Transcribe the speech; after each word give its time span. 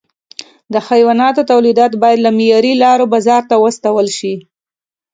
د 0.73 0.75
حیواناتو 0.87 1.41
تولیدات 1.51 1.93
باید 2.03 2.19
له 2.25 2.31
معیاري 2.37 2.73
لارو 2.83 3.05
بازار 3.13 3.41
ته 3.49 3.55
واستول 3.63 4.07
شي. 4.17 4.33